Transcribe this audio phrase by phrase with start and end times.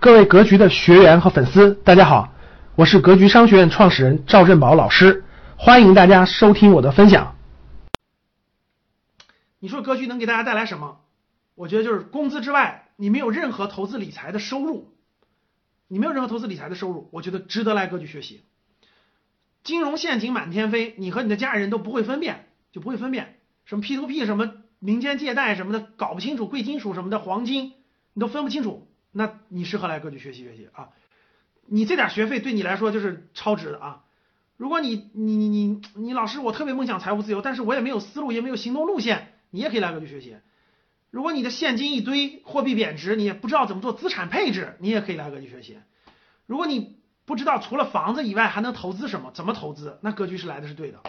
[0.00, 2.32] 各位格局的学员和粉丝，大家好，
[2.74, 5.24] 我是格局商学院创始人赵振宝老师，
[5.58, 7.36] 欢迎大家收听我的分享。
[9.58, 11.00] 你说格局能给大家带来什么？
[11.54, 14.94] 我觉得就是工资之外，你没有任何投资理财的收入，
[15.86, 18.42] 你没有任何投资理财的收入，我觉得值得来格局学习。
[19.62, 23.36] 金融陷阱满天飞，你和你的家人都不会分辨，就不会分辨
[23.66, 27.74] 什么 P to P 什么民间借贷什么的，搞不清楚贵金属什么的黄金，
[28.14, 28.86] 你都分不清楚。
[29.12, 30.88] 那你适合来格局学习学习啊！
[31.66, 34.04] 你这点学费对你来说就是超值的啊！
[34.56, 40.36] 如果你你你你你老师，我特别梦想财务自由，但是我也没有思路，也没有行动路线，你也可以来格局学习。
[41.10, 45.78] 如果你的现金一堆，货币贬值，你也不知道怎么做资产配置，你也可以来格局学习。
[46.46, 51.00] 如果你不知道除了房子以外还能投资什么，怎么投资，那格局是来的是对的。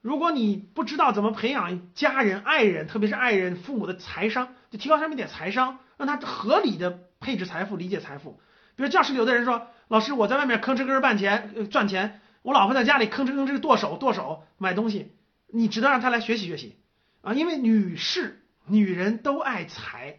[0.00, 5.78] 如果你不知道怎么培养家人、爱人，特别是爱人、父母的财商，就提高他们点财商。
[5.96, 8.40] 让他合理的配置财富，理解财富。
[8.76, 15.12] 比如教室里有的人说：“老师，我在外面吭哧吭哧赚钱赚钱，我老婆在家里吭哧吭哧剁手剁手买东西。”
[15.56, 16.76] 你值得让他来学习学习
[17.22, 17.32] 啊！
[17.32, 20.18] 因为女士、女人都爱财，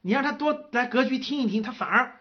[0.00, 2.16] 你让他多来格局听一听，他反而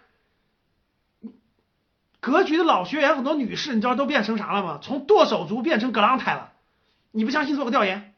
[2.19, 4.79] 格局的老学员很多女士，你知道都变成啥了吗？
[4.83, 6.51] 从剁手族变成格朗台了。
[7.11, 8.13] 你不相信，做个调研，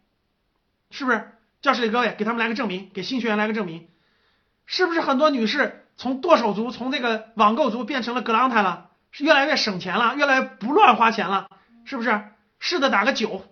[0.90, 1.30] 是不是？
[1.62, 3.88] 教室里各位给他们来个证明，给新学员来个证明。
[4.66, 8.90] 是不是很多女士从剁手族，从这个网购族变成了格朗泰了？
[9.12, 11.48] 是越来越省钱了，越来越不乱花钱了，
[11.86, 12.24] 是不是？
[12.58, 13.46] 是的，打个九，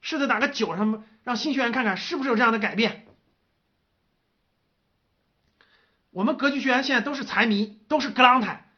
[0.00, 3.06] 是的，打个九，他们让新学员看看是不是有这样的改变。
[6.10, 8.70] 我们格局学员现在都是财迷，都是格朗泰，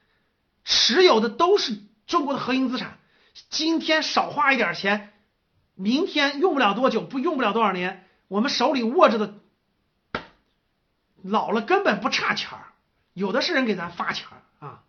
[0.65, 2.99] 持有的都是中国的核心资产。
[3.49, 5.13] 今天少花一点钱，
[5.77, 9.35] 明天用不了多久，不用不了多少年，我们手里握着的。
[11.23, 12.65] 老了根本不差钱儿，
[13.13, 14.83] 有的是人给咱发钱儿啊。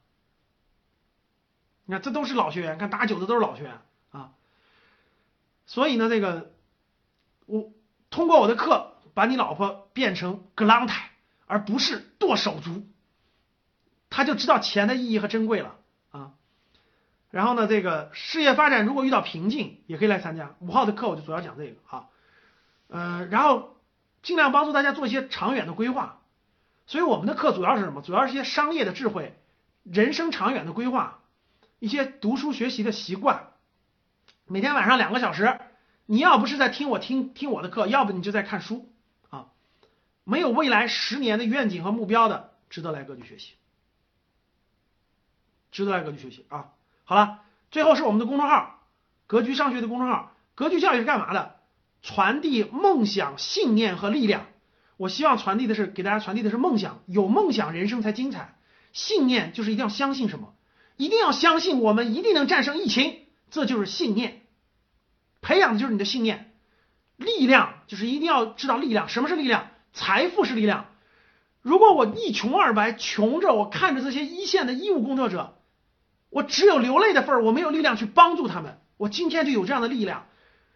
[1.86, 3.82] 你看，这都是老学员，看打九的都是老学员
[4.12, 4.32] 啊。
[5.66, 6.52] 所以呢，这个
[7.46, 7.72] 我
[8.10, 11.12] 通过我的课，把你老婆变成格朗台，
[11.46, 12.88] 而不是剁手族，
[14.10, 15.76] 他就知道钱的意义和珍贵了
[16.12, 16.32] 啊。
[17.30, 22.08] 然后呢，这个事业发展如果遇到瓶颈，也可以来参加五号的课，我就主要讲这个啊。
[22.88, 23.78] 嗯，然后
[24.22, 26.22] 尽量帮助大家做一些长远的规划。
[26.86, 28.02] 所以我们的课主要是什么？
[28.02, 29.40] 主要是一些商业的智慧、
[29.84, 31.22] 人生长远的规划、
[31.80, 33.48] 一些读书学习的习惯。
[34.46, 35.60] 每天晚上两个小时，
[36.06, 38.92] 你要不是在听我听听我的课，要不你就在看书
[39.30, 39.48] 啊。
[40.26, 43.54] 没有未来十年的愿景和目标的，值得来格局学习，
[45.72, 46.72] 值得来格局学习啊。
[47.06, 47.40] 好了，
[47.72, 48.86] 最后是我们的公众号
[49.26, 51.56] “格局商学”的公众号，格局教育是干嘛的？
[52.02, 54.46] 传递梦想、信念和力量。
[54.98, 58.56] 我希望传递的是给大家传递的是梦想，有梦想人生才精彩。
[58.92, 60.54] 信念就是一定要相信什么，
[60.98, 63.18] 一定要相信我们一定能战胜疫情，
[63.50, 64.42] 这就是信念。
[65.42, 66.52] 培养的就是你的信念。
[67.16, 69.72] 力量就是一定要知道力量，什么是力量？
[69.94, 70.88] 财富是力量。
[71.62, 75.58] 如果我一穷二白，穷着我看着这些一线的医务工作者，
[76.30, 78.80] 我只有流泪的份儿，我没有力量去帮助他们。
[78.98, 80.28] 我今天就有这样的力量。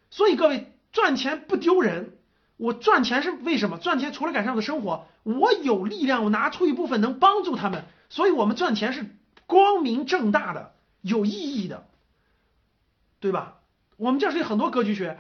[0.10, 2.17] 所以各位赚钱不丢人。
[2.58, 3.78] 我赚钱是为什么？
[3.78, 11.88] 赚钱除了改善我的生活，我有力量，我拿出一部分能帮助他们，所以我们赚钱是光明正大的，有意义的，
[13.20, 13.60] 对吧？
[13.96, 15.18] 我们这是很多格局学，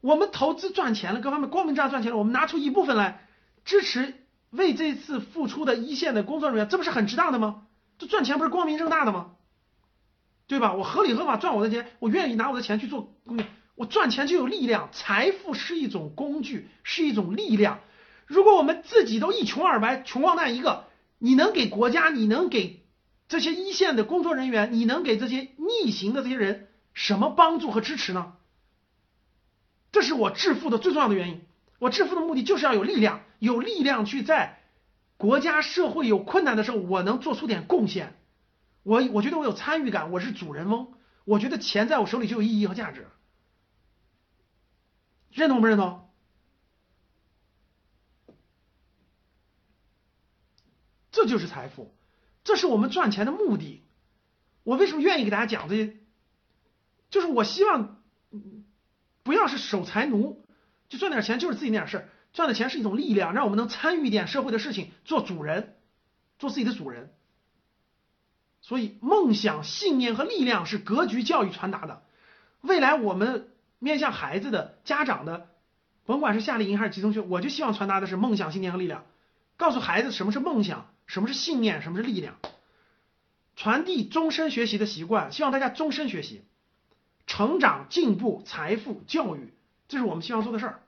[0.00, 3.26] 我们投资赚钱了，各方面光明正大赚钱了，我们拿出一部分来
[3.64, 4.14] 支持
[4.50, 7.66] 为这次付出的一线的工作人员，这不是很值当的吗？
[7.98, 9.32] 这赚钱不是光明正大的吗？
[10.46, 10.72] 对吧？
[10.72, 13.44] 我合理合法赚我的钱，我愿意拿我的钱去做公益。
[13.80, 17.80] 我赚钱就有力量，财富是一种工具，是一种力量。
[18.26, 20.84] 如果我们自己都一穷二白，穷光蛋一个，
[21.18, 22.84] 你能给国家，你能给
[23.26, 28.34] 这些一线的工作人员，你能给这些逆行的这些人什么帮助和支持呢？
[29.92, 31.40] 这是我致富的最重要的原因。
[31.78, 34.60] 我致富的目的就是要有力量，有力量去在
[35.16, 38.14] 国家社会有困难的时候，我能做出点贡献。
[38.82, 40.92] 我我觉得我有参与感，我是主人翁。
[41.24, 43.08] 我觉得钱在我手里就有意义和价值。
[45.32, 46.08] 认同不认同？
[51.12, 51.92] 这就是财富，
[52.44, 53.82] 这是我们赚钱的目的。
[54.62, 55.96] 我为什么愿意给大家讲这些？
[57.10, 58.00] 就是我希望
[59.22, 60.44] 不要是守财奴，
[60.88, 62.08] 就赚点钱就是自己那点事儿。
[62.32, 65.76] 赚的钱是一种力量，让我们能参与一点社会的事情，做主人，
[66.38, 67.12] 做自己的主人。
[68.62, 72.02] 所以，梦想、信念和力量是格局教育传达的。
[72.60, 73.49] 未来我们。
[73.80, 75.48] 面向孩子的家长的，
[76.06, 79.04] 甭管是夏令营还是集中学，我就希望传达的是梦想、信念和力量，
[79.56, 81.82] 告诉孩子什么是梦想，什么是信念？
[81.82, 82.36] 什么是力量？
[83.56, 86.44] 传递终身学习的习惯，希望大家终身学习，
[87.26, 89.52] 成长、进步、财富、教育，
[89.88, 90.82] 这是我们希望做的事儿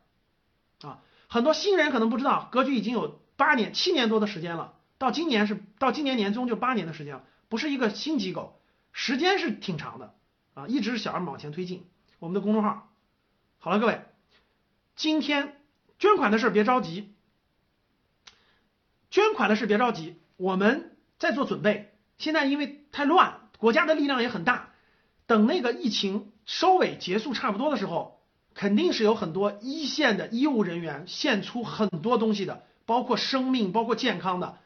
[0.83, 1.01] 啊。
[1.29, 8.59] 很多新人可能不知道，格局已经有八年、七年多的时间了，到今年是到今年年中就八年的时间了，不是一个新机构，
[8.93, 10.15] 时间是挺长的
[10.55, 11.87] 啊，一直是小而往前推进。
[12.23, 12.89] 我们的公众号，
[13.59, 14.01] 好了，各位，
[14.95, 15.61] 今天
[15.99, 17.17] 捐款的事别着急，
[19.11, 21.99] 捐款的事别着急，我们在做准备。
[22.19, 24.71] 现在因为太乱，国家的力量也很大。
[25.27, 28.23] 等那个疫情收尾结束差不多的时候，
[28.55, 34.61] 肯定是有很多一线的医务人员献出很多东西的，包括生命、包括健康的。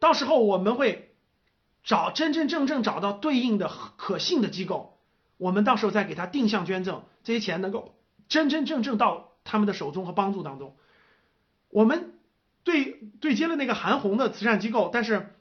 [0.00, 1.14] 到时候我们会
[1.82, 4.99] 找真真正正找到对应的可信的机构，
[5.40, 7.96] 我们到时候再给他定向捐赠，这些钱能够
[8.28, 10.76] 真真正正到他们的手中和帮助当中。
[11.70, 12.12] 我们
[12.62, 15.34] 对对接了那个韩红的慈善机构，但是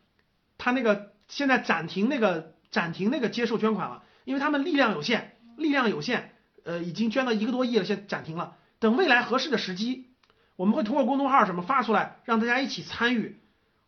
[0.57, 1.11] 他那个。
[1.31, 8.57] 现在暂停那个暂停那个接受捐款了，因为他们力量有限，力量有限，呃，已经捐了一个多亿了，现在暂停了。
[8.79, 10.09] 等未来合适的时机，
[10.55, 13.39] 我们会通过公众号什么发出来，让大家一起参与。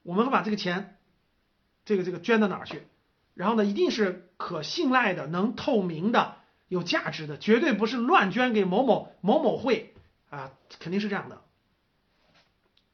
[0.03, 0.99] 我们会把这个钱，
[1.83, 2.83] 这个这个捐到哪儿去？
[3.33, 6.35] 然后呢，一定是可信赖的、能透明的、
[6.67, 9.93] 有价值的，绝对不是乱捐给某某某某会
[10.29, 11.41] 啊，肯定是这样的。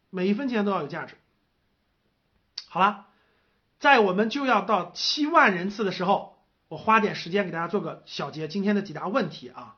[0.09, 1.15] 每一分钱都要有价值。
[2.69, 3.03] 好了。
[3.79, 9.75] 在我们就要到七万人次的时候，我花点时间给大家做个小结今天的几大问题啊。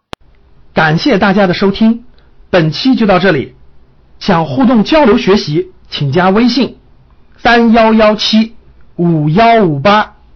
[0.73, 2.06] 感谢大家的收听，
[2.50, 3.56] 本期就到这里。
[4.17, 6.79] 想互动交流学习，请加微信
[7.38, 8.56] 三幺幺七
[8.95, 10.15] 五幺五八